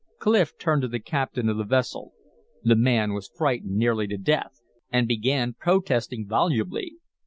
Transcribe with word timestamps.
Clif 0.17 0.57
turned 0.57 0.81
to 0.81 0.87
the 0.87 0.99
captain 0.99 1.47
of 1.47 1.57
the 1.57 1.63
vessel; 1.63 2.13
the 2.63 2.75
man 2.75 3.13
was 3.13 3.29
frightened 3.29 3.75
nearly 3.77 4.07
to 4.07 4.17
death, 4.17 4.59
and 4.91 5.07
began 5.07 5.53
protesting 5.53 6.25
volubly. 6.27 6.95